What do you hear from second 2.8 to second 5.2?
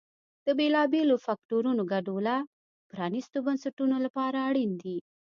پرانیستو بنسټونو لپاره اړین دي.